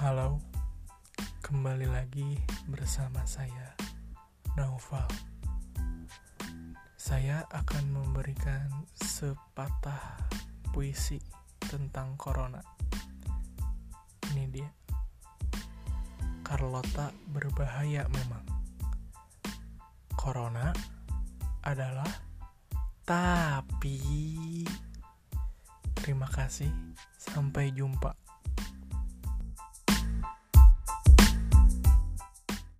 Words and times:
Halo, 0.00 0.40
Kembali 1.44 1.84
lagi 1.84 2.40
bersama 2.64 3.20
saya, 3.28 3.76
Naufal. 4.56 5.04
Saya 6.96 7.44
akan 7.52 8.00
memberikan 8.00 8.88
sepatah 8.96 10.24
puisi 10.72 11.20
tentang 11.60 12.16
corona. 12.16 12.64
Ini 14.32 14.44
dia. 14.48 14.72
Carlota 16.48 17.12
berbahaya 17.28 18.08
memang. 18.08 18.48
Corona 20.16 20.72
adalah 21.60 22.08
tapi 23.04 24.00
terima 25.92 26.24
kasih 26.32 26.72
sampai 27.20 27.68
jumpa 27.76 28.29